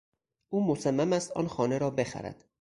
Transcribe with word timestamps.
او 0.49 0.63
مصمم 0.65 1.13
است 1.13 1.31
آن 1.31 1.47
خانه 1.47 1.77
را 1.77 1.89
بخرد. 1.89 2.45